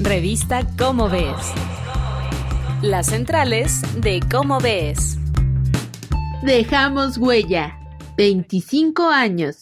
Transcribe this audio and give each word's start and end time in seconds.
Revista 0.00 0.64
Cómo 0.78 1.08
Ves. 1.08 1.34
Las 2.82 3.06
centrales 3.06 3.82
de 4.00 4.20
Cómo 4.30 4.60
Ves. 4.60 5.16
Dejamos 6.42 7.18
huella. 7.18 7.76
25 8.16 9.08
años. 9.08 9.56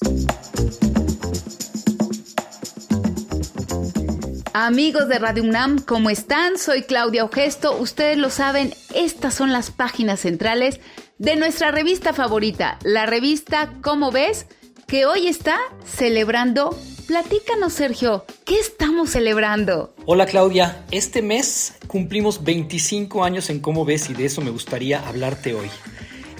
Amigos 4.52 5.08
de 5.08 5.18
Radio 5.18 5.42
UNAM, 5.42 5.78
¿cómo 5.78 6.10
están? 6.10 6.58
Soy 6.58 6.82
Claudia 6.82 7.24
Ogesto. 7.24 7.74
Ustedes 7.78 8.18
lo 8.18 8.28
saben, 8.28 8.74
estas 8.94 9.32
son 9.32 9.52
las 9.52 9.70
páginas 9.70 10.20
centrales 10.20 10.80
de 11.16 11.36
nuestra 11.36 11.70
revista 11.70 12.12
favorita, 12.12 12.78
la 12.82 13.06
revista 13.06 13.72
Cómo 13.80 14.10
ves, 14.12 14.46
que 14.86 15.06
hoy 15.06 15.28
está 15.28 15.58
celebrando. 15.86 16.78
Platícanos, 17.06 17.72
Sergio, 17.72 18.24
¿qué 18.46 18.60
estamos 18.60 19.10
celebrando? 19.10 19.92
Hola 20.06 20.24
Claudia, 20.24 20.86
este 20.92 21.20
mes 21.20 21.74
cumplimos 21.88 22.44
25 22.44 23.24
años 23.24 23.50
en 23.50 23.58
Cómo 23.58 23.84
ves 23.84 24.08
y 24.08 24.14
de 24.14 24.24
eso 24.24 24.40
me 24.40 24.50
gustaría 24.50 25.06
hablarte 25.06 25.52
hoy. 25.52 25.68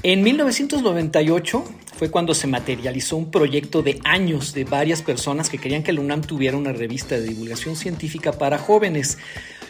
En 0.04 0.22
1998 0.22 1.64
fue 1.98 2.10
cuando 2.10 2.32
se 2.32 2.46
materializó 2.46 3.16
un 3.16 3.30
proyecto 3.30 3.82
de 3.82 3.98
años 4.04 4.54
de 4.54 4.64
varias 4.64 5.02
personas 5.02 5.50
que 5.50 5.58
querían 5.58 5.82
que 5.82 5.90
el 5.90 5.98
UNAM 5.98 6.20
tuviera 6.20 6.56
una 6.56 6.72
revista 6.72 7.16
de 7.16 7.22
divulgación 7.22 7.74
científica 7.74 8.32
para 8.32 8.56
jóvenes. 8.56 9.18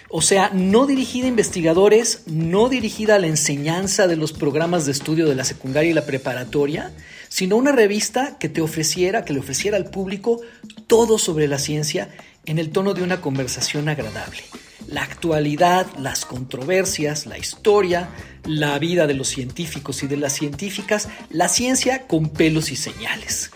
O 0.08 0.22
sea, 0.22 0.50
no 0.52 0.86
dirigida 0.86 1.26
a 1.26 1.30
investigadores, 1.30 2.22
no 2.26 2.68
dirigida 2.68 3.16
a 3.16 3.18
la 3.18 3.26
enseñanza 3.26 4.06
de 4.06 4.16
los 4.16 4.32
programas 4.32 4.86
de 4.86 4.92
estudio 4.92 5.28
de 5.28 5.34
la 5.34 5.44
secundaria 5.44 5.90
y 5.90 5.94
la 5.94 6.06
preparatoria, 6.06 6.92
sino 7.28 7.56
una 7.56 7.72
revista 7.72 8.38
que 8.38 8.48
te 8.48 8.60
ofreciera, 8.60 9.24
que 9.24 9.32
le 9.32 9.40
ofreciera 9.40 9.76
al 9.76 9.90
público 9.90 10.40
todo 10.86 11.18
sobre 11.18 11.48
la 11.48 11.58
ciencia 11.58 12.08
en 12.44 12.58
el 12.58 12.70
tono 12.70 12.94
de 12.94 13.02
una 13.02 13.20
conversación 13.20 13.88
agradable. 13.88 14.42
La 14.86 15.02
actualidad, 15.02 15.86
las 15.98 16.24
controversias, 16.24 17.26
la 17.26 17.38
historia, 17.38 18.08
la 18.44 18.78
vida 18.78 19.08
de 19.08 19.14
los 19.14 19.26
científicos 19.26 20.04
y 20.04 20.06
de 20.06 20.16
las 20.16 20.34
científicas, 20.34 21.08
la 21.30 21.48
ciencia 21.48 22.06
con 22.06 22.28
pelos 22.28 22.70
y 22.70 22.76
señales. 22.76 23.50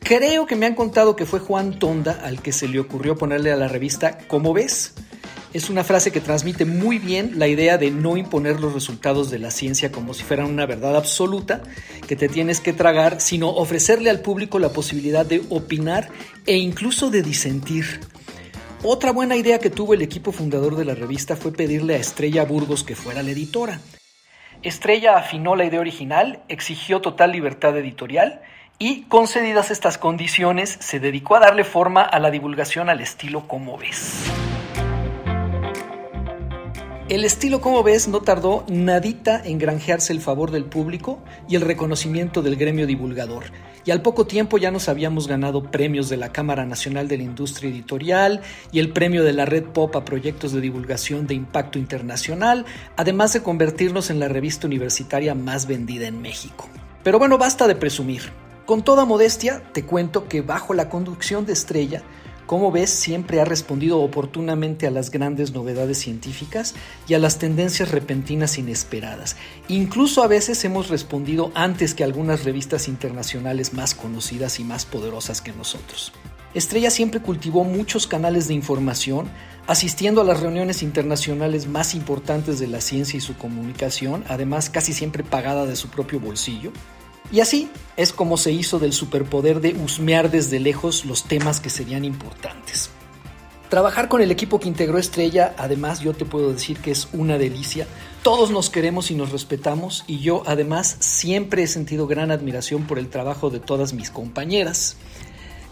Creo 0.00 0.44
que 0.46 0.56
me 0.56 0.66
han 0.66 0.74
contado 0.74 1.16
que 1.16 1.24
fue 1.24 1.40
Juan 1.40 1.78
Tonda 1.78 2.20
al 2.22 2.42
que 2.42 2.52
se 2.52 2.68
le 2.68 2.78
ocurrió 2.78 3.16
ponerle 3.16 3.50
a 3.52 3.56
la 3.56 3.68
revista 3.68 4.18
¿Cómo 4.28 4.52
ves? 4.52 4.92
Es 5.54 5.70
una 5.70 5.84
frase 5.84 6.10
que 6.10 6.20
transmite 6.20 6.64
muy 6.64 6.98
bien 6.98 7.38
la 7.38 7.46
idea 7.46 7.78
de 7.78 7.92
no 7.92 8.16
imponer 8.16 8.58
los 8.58 8.74
resultados 8.74 9.30
de 9.30 9.38
la 9.38 9.52
ciencia 9.52 9.92
como 9.92 10.12
si 10.12 10.24
fueran 10.24 10.46
una 10.46 10.66
verdad 10.66 10.96
absoluta 10.96 11.62
que 12.08 12.16
te 12.16 12.28
tienes 12.28 12.60
que 12.60 12.72
tragar, 12.72 13.20
sino 13.20 13.50
ofrecerle 13.50 14.10
al 14.10 14.20
público 14.20 14.58
la 14.58 14.70
posibilidad 14.70 15.24
de 15.24 15.42
opinar 15.50 16.08
e 16.44 16.56
incluso 16.56 17.08
de 17.08 17.22
disentir. 17.22 18.00
Otra 18.82 19.12
buena 19.12 19.36
idea 19.36 19.60
que 19.60 19.70
tuvo 19.70 19.94
el 19.94 20.02
equipo 20.02 20.32
fundador 20.32 20.74
de 20.74 20.84
la 20.84 20.96
revista 20.96 21.36
fue 21.36 21.52
pedirle 21.52 21.94
a 21.94 21.98
Estrella 21.98 22.44
Burgos 22.44 22.82
que 22.82 22.96
fuera 22.96 23.22
la 23.22 23.30
editora. 23.30 23.80
Estrella 24.64 25.16
afinó 25.16 25.54
la 25.54 25.66
idea 25.66 25.78
original, 25.78 26.42
exigió 26.48 27.00
total 27.00 27.30
libertad 27.30 27.78
editorial 27.78 28.42
y, 28.80 29.02
concedidas 29.02 29.70
estas 29.70 29.98
condiciones, 29.98 30.76
se 30.80 30.98
dedicó 30.98 31.36
a 31.36 31.40
darle 31.40 31.62
forma 31.62 32.02
a 32.02 32.18
la 32.18 32.32
divulgación 32.32 32.88
al 32.90 33.00
estilo 33.00 33.46
como 33.46 33.78
ves. 33.78 34.24
El 37.10 37.26
estilo, 37.26 37.60
como 37.60 37.82
ves, 37.82 38.08
no 38.08 38.22
tardó 38.22 38.64
nadita 38.66 39.38
en 39.44 39.58
granjearse 39.58 40.10
el 40.14 40.22
favor 40.22 40.50
del 40.50 40.64
público 40.64 41.18
y 41.46 41.54
el 41.54 41.60
reconocimiento 41.60 42.40
del 42.40 42.56
gremio 42.56 42.86
divulgador. 42.86 43.44
Y 43.84 43.90
al 43.90 44.00
poco 44.00 44.26
tiempo 44.26 44.56
ya 44.56 44.70
nos 44.70 44.88
habíamos 44.88 45.28
ganado 45.28 45.70
premios 45.70 46.08
de 46.08 46.16
la 46.16 46.32
Cámara 46.32 46.64
Nacional 46.64 47.06
de 47.06 47.18
la 47.18 47.24
Industria 47.24 47.70
Editorial 47.70 48.40
y 48.72 48.78
el 48.78 48.90
premio 48.94 49.22
de 49.22 49.34
la 49.34 49.44
Red 49.44 49.64
Pop 49.64 49.94
a 49.96 50.06
proyectos 50.06 50.52
de 50.52 50.62
divulgación 50.62 51.26
de 51.26 51.34
impacto 51.34 51.78
internacional, 51.78 52.64
además 52.96 53.34
de 53.34 53.42
convertirnos 53.42 54.08
en 54.08 54.18
la 54.18 54.28
revista 54.28 54.66
universitaria 54.66 55.34
más 55.34 55.66
vendida 55.66 56.06
en 56.06 56.22
México. 56.22 56.70
Pero 57.02 57.18
bueno, 57.18 57.36
basta 57.36 57.68
de 57.68 57.76
presumir. 57.76 58.32
Con 58.64 58.82
toda 58.82 59.04
modestia, 59.04 59.62
te 59.74 59.84
cuento 59.84 60.26
que 60.26 60.40
bajo 60.40 60.72
la 60.72 60.88
conducción 60.88 61.44
de 61.44 61.52
Estrella, 61.52 62.02
como 62.46 62.70
ves, 62.70 62.90
siempre 62.90 63.40
ha 63.40 63.44
respondido 63.44 64.00
oportunamente 64.00 64.86
a 64.86 64.90
las 64.90 65.10
grandes 65.10 65.52
novedades 65.52 65.98
científicas 65.98 66.74
y 67.08 67.14
a 67.14 67.18
las 67.18 67.38
tendencias 67.38 67.90
repentinas 67.90 68.58
inesperadas. 68.58 69.36
Incluso 69.68 70.22
a 70.22 70.26
veces 70.28 70.64
hemos 70.64 70.88
respondido 70.88 71.50
antes 71.54 71.94
que 71.94 72.04
algunas 72.04 72.44
revistas 72.44 72.88
internacionales 72.88 73.72
más 73.72 73.94
conocidas 73.94 74.60
y 74.60 74.64
más 74.64 74.84
poderosas 74.84 75.40
que 75.40 75.52
nosotros. 75.52 76.12
Estrella 76.54 76.90
siempre 76.90 77.20
cultivó 77.20 77.64
muchos 77.64 78.06
canales 78.06 78.46
de 78.46 78.54
información, 78.54 79.28
asistiendo 79.66 80.20
a 80.20 80.24
las 80.24 80.40
reuniones 80.40 80.84
internacionales 80.84 81.66
más 81.66 81.94
importantes 81.96 82.60
de 82.60 82.68
la 82.68 82.80
ciencia 82.80 83.16
y 83.16 83.20
su 83.20 83.36
comunicación, 83.36 84.22
además 84.28 84.70
casi 84.70 84.92
siempre 84.92 85.24
pagada 85.24 85.66
de 85.66 85.74
su 85.74 85.88
propio 85.88 86.20
bolsillo. 86.20 86.70
Y 87.32 87.40
así 87.40 87.70
es 87.96 88.12
como 88.12 88.36
se 88.36 88.52
hizo 88.52 88.78
del 88.78 88.92
superpoder 88.92 89.60
de 89.60 89.74
husmear 89.74 90.30
desde 90.30 90.60
lejos 90.60 91.04
los 91.04 91.24
temas 91.24 91.60
que 91.60 91.70
serían 91.70 92.04
importantes. 92.04 92.90
Trabajar 93.68 94.08
con 94.08 94.20
el 94.20 94.30
equipo 94.30 94.60
que 94.60 94.68
integró 94.68 94.98
Estrella, 94.98 95.54
además 95.58 96.00
yo 96.00 96.12
te 96.12 96.24
puedo 96.24 96.52
decir 96.52 96.78
que 96.78 96.90
es 96.90 97.08
una 97.12 97.38
delicia. 97.38 97.86
Todos 98.22 98.50
nos 98.50 98.70
queremos 98.70 99.10
y 99.10 99.14
nos 99.14 99.32
respetamos 99.32 100.04
y 100.06 100.20
yo 100.20 100.42
además 100.46 100.96
siempre 101.00 101.64
he 101.64 101.66
sentido 101.66 102.06
gran 102.06 102.30
admiración 102.30 102.84
por 102.84 102.98
el 102.98 103.08
trabajo 103.08 103.50
de 103.50 103.60
todas 103.60 103.92
mis 103.94 104.10
compañeras. 104.10 104.96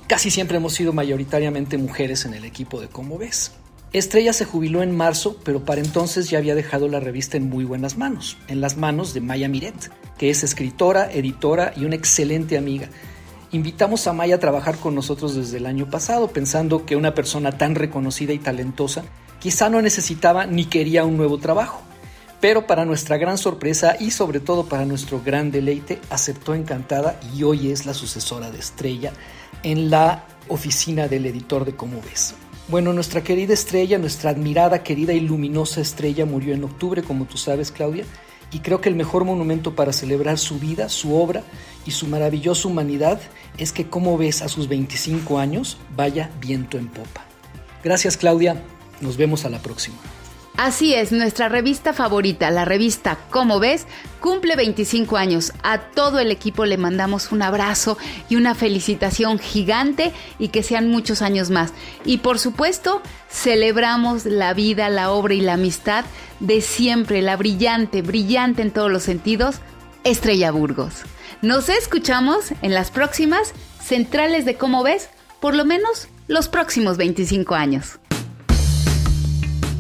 Casi 0.09 0.31
siempre 0.31 0.57
hemos 0.57 0.75
sido 0.75 0.93
mayoritariamente 0.93 1.79
mujeres 1.79 2.25
en 2.25 2.35
el 2.35 2.45
equipo 2.45 2.81
de 2.81 2.89
Cómo 2.89 3.19
ves. 3.19 3.53
Estrella 3.93 4.33
se 4.33 4.47
jubiló 4.47 4.83
en 4.83 4.97
marzo, 4.97 5.37
pero 5.45 5.67
para 5.67 5.83
entonces 5.83 6.31
ya 6.31 6.39
había 6.39 6.55
dejado 6.55 6.89
la 6.89 6.99
revista 6.99 7.37
en 7.37 7.51
muy 7.51 7.65
buenas 7.65 7.99
manos, 7.99 8.39
en 8.49 8.63
las 8.63 8.79
manos 8.79 9.13
de 9.13 9.21
Maya 9.21 9.51
Miret, 9.51 9.93
que 10.17 10.31
es 10.31 10.43
escritora, 10.43 11.13
editora 11.13 11.75
y 11.77 11.85
una 11.85 11.97
excelente 11.97 12.57
amiga. 12.57 12.89
Invitamos 13.51 14.07
a 14.07 14.15
Maya 14.15 14.37
a 14.37 14.41
trabajar 14.41 14.79
con 14.79 14.95
nosotros 14.95 15.35
desde 15.35 15.59
el 15.59 15.67
año 15.67 15.91
pasado, 15.91 16.29
pensando 16.29 16.87
que 16.87 16.97
una 16.97 17.15
persona 17.15 17.59
tan 17.59 17.75
reconocida 17.75 18.33
y 18.33 18.39
talentosa 18.39 19.05
quizá 19.41 19.69
no 19.69 19.83
necesitaba 19.83 20.47
ni 20.47 20.65
quería 20.65 21.05
un 21.05 21.19
nuevo 21.19 21.37
trabajo. 21.37 21.83
Pero 22.41 22.67
para 22.67 22.87
nuestra 22.87 23.19
gran 23.19 23.37
sorpresa 23.37 23.97
y 24.01 24.11
sobre 24.11 24.41
todo 24.41 24.65
para 24.65 24.87
nuestro 24.87 25.21
gran 25.23 25.51
deleite, 25.51 26.01
aceptó 26.09 26.55
encantada 26.55 27.21
y 27.37 27.43
hoy 27.43 27.71
es 27.71 27.85
la 27.85 27.93
sucesora 27.93 28.51
de 28.51 28.59
Estrella 28.59 29.13
en 29.63 29.91
la 29.91 30.25
oficina 30.49 31.09
del 31.09 31.27
editor 31.27 31.67
de 31.67 31.77
Cómo 31.77 32.01
ves. 32.01 32.35
Bueno, 32.73 32.95
nuestra 32.95 33.23
querida 33.23 33.53
estrella, 33.53 33.99
nuestra 33.99 34.31
admirada, 34.31 34.83
querida 34.83 35.13
y 35.13 35.21
luminosa 35.21 35.83
estrella 35.83 36.25
murió 36.25 36.55
en 36.55 36.65
octubre, 36.65 37.03
como 37.03 37.27
tú 37.27 37.37
sabes, 37.37 37.71
Claudia, 37.71 38.07
y 38.51 38.61
creo 38.61 38.81
que 38.81 38.89
el 38.89 38.95
mejor 38.95 39.27
monumento 39.27 39.77
para 39.77 39.93
celebrar 39.93 40.39
su 40.39 40.59
vida, 40.59 40.89
su 40.89 41.15
obra 41.15 41.43
y 41.85 41.91
su 41.91 42.07
maravillosa 42.07 42.69
humanidad 42.69 43.21
es 43.59 43.73
que, 43.73 43.91
como 43.91 44.17
ves, 44.17 44.41
a 44.41 44.49
sus 44.49 44.69
25 44.69 45.39
años, 45.39 45.77
vaya 45.95 46.31
viento 46.41 46.79
en 46.79 46.89
popa. 46.89 47.27
Gracias, 47.85 48.17
Claudia. 48.17 48.63
Nos 49.03 49.19
vemos 49.19 49.45
a 49.45 49.51
la 49.51 49.61
próxima. 49.61 49.99
Así 50.57 50.95
es, 50.95 51.13
nuestra 51.13 51.49
revista 51.49 51.93
favorita, 51.95 52.51
la 52.51 52.65
revista 52.65 53.19
Cómo 53.31 53.59
ves, 53.59 53.87
cumple 54.21 54.55
25 54.55 55.17
años. 55.17 55.53
A 55.63 55.79
todo 55.79 56.19
el 56.19 56.31
equipo 56.31 56.67
le 56.67 56.77
mandamos 56.77 57.33
un 57.33 57.43
abrazo 57.43 57.97
y 58.29 58.37
una 58.37 58.55
felicitación 58.55 59.39
gigante 59.39 60.13
y 60.39 60.49
que 60.49 60.63
sean 60.63 60.89
muchos 60.89 61.23
años 61.23 61.49
más. 61.49 61.73
Y 62.05 62.19
por 62.19 62.39
supuesto, 62.39 63.03
celebramos 63.31 64.27
la 64.27 64.53
vida, 64.53 64.91
la 64.91 65.11
obra 65.11 65.35
y 65.35 65.41
la 65.41 65.55
amistad 65.55 66.05
de 66.39 66.61
siempre, 66.61 67.23
la 67.23 67.37
brillante, 67.37 68.03
brillante 68.03 68.61
en 68.61 68.73
todos 68.73 68.91
los 68.91 69.05
sentidos, 69.05 69.57
Estrella 70.05 70.51
Burgos. 70.51 71.03
Nos 71.41 71.71
escuchamos 71.71 72.53
en 72.61 72.75
las 72.75 72.91
próximas 72.91 73.55
centrales 73.83 74.45
de 74.45 74.57
Cómo 74.57 74.83
ves, 74.83 75.09
por 75.41 75.55
lo 75.57 75.65
menos 75.65 76.09
los 76.29 76.49
próximos 76.49 76.99
25 76.99 77.55
años. 77.55 77.99